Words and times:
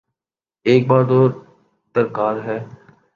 ایک 0.65 0.87
بات 0.87 1.07
اور 1.11 1.29
درکار 1.95 2.35
ہے۔ 2.45 2.57